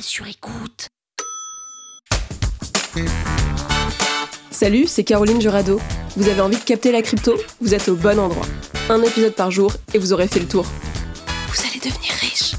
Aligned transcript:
Sur 0.00 0.26
écoute. 0.26 0.88
Salut, 4.50 4.86
c'est 4.86 5.04
Caroline 5.04 5.40
Jurado. 5.40 5.80
Vous 6.16 6.28
avez 6.28 6.40
envie 6.40 6.56
de 6.56 6.62
capter 6.62 6.92
la 6.92 7.02
crypto? 7.02 7.34
Vous 7.60 7.74
êtes 7.74 7.88
au 7.88 7.96
bon 7.96 8.18
endroit. 8.18 8.46
Un 8.88 9.02
épisode 9.02 9.34
par 9.34 9.50
jour 9.50 9.72
et 9.94 9.98
vous 9.98 10.12
aurez 10.12 10.28
fait 10.28 10.40
le 10.40 10.48
tour. 10.48 10.64
Vous 11.48 11.60
allez 11.66 11.80
devenir 11.80 12.12
riche. 12.20 12.54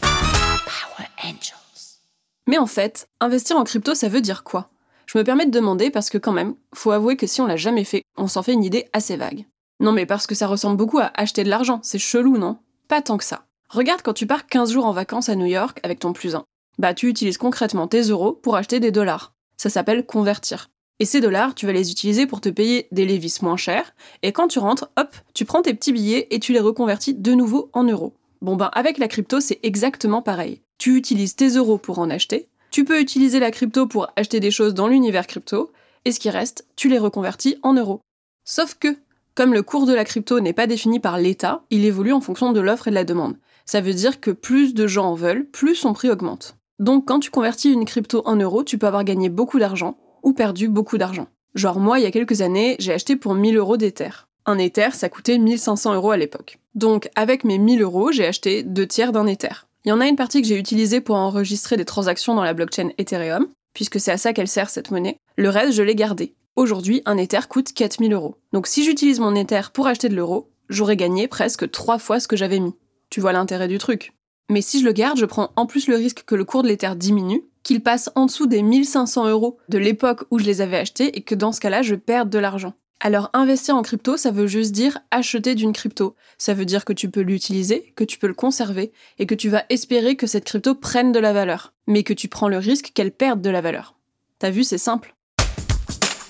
Power 0.00 1.08
Angels. 1.24 1.98
Mais 2.46 2.58
en 2.58 2.66
fait, 2.66 3.08
investir 3.20 3.56
en 3.56 3.64
crypto, 3.64 3.94
ça 3.94 4.08
veut 4.08 4.20
dire 4.20 4.44
quoi? 4.44 4.70
Je 5.06 5.18
me 5.18 5.24
permets 5.24 5.46
de 5.46 5.50
demander 5.50 5.90
parce 5.90 6.10
que 6.10 6.18
quand 6.18 6.32
même, 6.32 6.54
faut 6.74 6.90
avouer 6.90 7.16
que 7.16 7.26
si 7.26 7.40
on 7.40 7.46
l'a 7.46 7.56
jamais 7.56 7.84
fait, 7.84 8.02
on 8.16 8.28
s'en 8.28 8.42
fait 8.42 8.52
une 8.52 8.64
idée 8.64 8.88
assez 8.92 9.16
vague. 9.16 9.46
Non 9.80 9.92
mais 9.92 10.06
parce 10.06 10.26
que 10.26 10.34
ça 10.34 10.46
ressemble 10.46 10.76
beaucoup 10.76 10.98
à 10.98 11.10
acheter 11.14 11.42
de 11.44 11.50
l'argent, 11.50 11.80
c'est 11.82 11.98
chelou, 11.98 12.38
non? 12.38 12.58
Pas 12.88 13.02
tant 13.02 13.18
que 13.18 13.24
ça. 13.24 13.46
Regarde 13.68 14.02
quand 14.02 14.12
tu 14.12 14.26
pars 14.26 14.46
15 14.46 14.72
jours 14.72 14.86
en 14.86 14.92
vacances 14.92 15.28
à 15.28 15.34
New 15.34 15.46
York 15.46 15.80
avec 15.82 15.98
ton 15.98 16.12
plus 16.12 16.34
1. 16.34 16.44
Bah 16.78 16.94
tu 16.94 17.08
utilises 17.08 17.38
concrètement 17.38 17.88
tes 17.88 18.02
euros 18.02 18.32
pour 18.32 18.56
acheter 18.56 18.80
des 18.80 18.90
dollars. 18.90 19.34
Ça 19.56 19.70
s'appelle 19.70 20.06
convertir. 20.06 20.70
Et 20.98 21.04
ces 21.04 21.20
dollars, 21.20 21.54
tu 21.54 21.66
vas 21.66 21.72
les 21.72 21.90
utiliser 21.90 22.26
pour 22.26 22.40
te 22.40 22.48
payer 22.48 22.88
des 22.92 23.04
lévis 23.04 23.38
moins 23.42 23.56
chers, 23.56 23.94
et 24.22 24.32
quand 24.32 24.48
tu 24.48 24.58
rentres, 24.58 24.90
hop, 24.96 25.14
tu 25.34 25.44
prends 25.44 25.62
tes 25.62 25.74
petits 25.74 25.92
billets 25.92 26.28
et 26.30 26.38
tu 26.38 26.52
les 26.52 26.60
reconvertis 26.60 27.14
de 27.14 27.32
nouveau 27.32 27.70
en 27.72 27.84
euros. 27.84 28.14
Bon 28.40 28.56
ben 28.56 28.70
avec 28.72 28.98
la 28.98 29.08
crypto, 29.08 29.40
c'est 29.40 29.60
exactement 29.62 30.22
pareil. 30.22 30.62
Tu 30.78 30.96
utilises 30.96 31.36
tes 31.36 31.48
euros 31.48 31.78
pour 31.78 31.98
en 31.98 32.10
acheter, 32.10 32.48
tu 32.72 32.86
peux 32.86 33.00
utiliser 33.00 33.38
la 33.38 33.50
crypto 33.50 33.86
pour 33.86 34.08
acheter 34.16 34.40
des 34.40 34.50
choses 34.50 34.72
dans 34.72 34.88
l'univers 34.88 35.26
crypto, 35.26 35.72
et 36.06 36.10
ce 36.10 36.18
qui 36.18 36.30
reste, 36.30 36.66
tu 36.74 36.88
les 36.88 36.98
reconvertis 36.98 37.58
en 37.62 37.74
euros. 37.74 38.00
Sauf 38.44 38.74
que, 38.74 38.96
comme 39.34 39.52
le 39.52 39.62
cours 39.62 39.84
de 39.84 39.92
la 39.92 40.06
crypto 40.06 40.40
n'est 40.40 40.54
pas 40.54 40.66
défini 40.66 40.98
par 40.98 41.18
l'État, 41.18 41.64
il 41.68 41.84
évolue 41.84 42.14
en 42.14 42.22
fonction 42.22 42.52
de 42.52 42.60
l'offre 42.60 42.88
et 42.88 42.90
de 42.90 42.94
la 42.94 43.04
demande. 43.04 43.36
Ça 43.66 43.82
veut 43.82 43.92
dire 43.92 44.20
que 44.20 44.30
plus 44.30 44.72
de 44.72 44.86
gens 44.86 45.10
en 45.10 45.14
veulent, 45.14 45.46
plus 45.50 45.74
son 45.74 45.92
prix 45.92 46.08
augmente. 46.08 46.56
Donc 46.82 47.06
quand 47.06 47.20
tu 47.20 47.30
convertis 47.30 47.70
une 47.70 47.84
crypto 47.84 48.22
en 48.24 48.34
euros, 48.34 48.64
tu 48.64 48.76
peux 48.76 48.88
avoir 48.88 49.04
gagné 49.04 49.28
beaucoup 49.28 49.60
d'argent, 49.60 49.96
ou 50.24 50.32
perdu 50.32 50.66
beaucoup 50.66 50.98
d'argent. 50.98 51.28
Genre 51.54 51.78
moi, 51.78 52.00
il 52.00 52.02
y 52.02 52.06
a 52.06 52.10
quelques 52.10 52.40
années, 52.40 52.74
j'ai 52.80 52.92
acheté 52.92 53.14
pour 53.14 53.34
1000 53.34 53.56
euros 53.56 53.76
d'Ether. 53.76 54.10
Un 54.46 54.58
Ether, 54.58 54.88
ça 54.92 55.08
coûtait 55.08 55.38
1500 55.38 55.94
euros 55.94 56.10
à 56.10 56.16
l'époque. 56.16 56.58
Donc 56.74 57.08
avec 57.14 57.44
mes 57.44 57.58
1000 57.58 57.82
euros, 57.82 58.10
j'ai 58.10 58.26
acheté 58.26 58.64
deux 58.64 58.88
tiers 58.88 59.12
d'un 59.12 59.28
Ether. 59.28 59.64
Il 59.84 59.90
y 59.90 59.92
en 59.92 60.00
a 60.00 60.08
une 60.08 60.16
partie 60.16 60.42
que 60.42 60.48
j'ai 60.48 60.58
utilisée 60.58 61.00
pour 61.00 61.14
enregistrer 61.14 61.76
des 61.76 61.84
transactions 61.84 62.34
dans 62.34 62.42
la 62.42 62.52
blockchain 62.52 62.90
Ethereum, 62.98 63.46
puisque 63.74 64.00
c'est 64.00 64.10
à 64.10 64.18
ça 64.18 64.32
qu'elle 64.32 64.48
sert 64.48 64.68
cette 64.68 64.90
monnaie. 64.90 65.18
Le 65.36 65.50
reste, 65.50 65.74
je 65.74 65.84
l'ai 65.84 65.94
gardé. 65.94 66.34
Aujourd'hui, 66.56 67.00
un 67.06 67.16
Ether 67.16 67.46
coûte 67.48 67.72
4000 67.72 68.12
euros. 68.12 68.34
Donc 68.52 68.66
si 68.66 68.82
j'utilise 68.82 69.20
mon 69.20 69.36
Ether 69.36 69.70
pour 69.72 69.86
acheter 69.86 70.08
de 70.08 70.16
l'euro, 70.16 70.48
j'aurais 70.68 70.96
gagné 70.96 71.28
presque 71.28 71.70
trois 71.70 72.00
fois 72.00 72.18
ce 72.18 72.26
que 72.26 72.36
j'avais 72.36 72.58
mis. 72.58 72.74
Tu 73.08 73.20
vois 73.20 73.32
l'intérêt 73.32 73.68
du 73.68 73.78
truc. 73.78 74.12
Mais 74.52 74.60
si 74.60 74.80
je 74.80 74.84
le 74.84 74.92
garde, 74.92 75.16
je 75.16 75.24
prends 75.24 75.50
en 75.56 75.64
plus 75.64 75.88
le 75.88 75.96
risque 75.96 76.24
que 76.26 76.34
le 76.34 76.44
cours 76.44 76.62
de 76.62 76.68
l'Ether 76.68 76.94
diminue, 76.94 77.42
qu'il 77.62 77.82
passe 77.82 78.10
en 78.16 78.26
dessous 78.26 78.46
des 78.46 78.60
1500 78.60 79.26
euros 79.30 79.56
de 79.70 79.78
l'époque 79.78 80.24
où 80.30 80.38
je 80.38 80.44
les 80.44 80.60
avais 80.60 80.76
achetés 80.76 81.16
et 81.16 81.22
que 81.22 81.34
dans 81.34 81.52
ce 81.52 81.60
cas-là, 81.62 81.80
je 81.80 81.94
perde 81.94 82.28
de 82.28 82.38
l'argent. 82.38 82.74
Alors 83.00 83.30
investir 83.32 83.76
en 83.76 83.80
crypto, 83.80 84.18
ça 84.18 84.30
veut 84.30 84.46
juste 84.46 84.72
dire 84.72 84.98
acheter 85.10 85.54
d'une 85.54 85.72
crypto. 85.72 86.16
Ça 86.36 86.52
veut 86.52 86.66
dire 86.66 86.84
que 86.84 86.92
tu 86.92 87.10
peux 87.10 87.22
l'utiliser, 87.22 87.94
que 87.96 88.04
tu 88.04 88.18
peux 88.18 88.26
le 88.26 88.34
conserver 88.34 88.92
et 89.18 89.24
que 89.24 89.34
tu 89.34 89.48
vas 89.48 89.64
espérer 89.70 90.16
que 90.16 90.26
cette 90.26 90.44
crypto 90.44 90.74
prenne 90.74 91.12
de 91.12 91.18
la 91.18 91.32
valeur, 91.32 91.72
mais 91.86 92.02
que 92.02 92.12
tu 92.12 92.28
prends 92.28 92.48
le 92.48 92.58
risque 92.58 92.90
qu'elle 92.92 93.12
perde 93.12 93.40
de 93.40 93.48
la 93.48 93.62
valeur. 93.62 93.94
T'as 94.38 94.50
vu, 94.50 94.64
c'est 94.64 94.76
simple. 94.76 95.14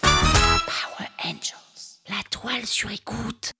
Power 0.00 1.08
Angels. 1.24 1.98
La 2.08 2.22
toile 2.30 2.66
sur 2.66 2.92
écoute. 2.92 3.52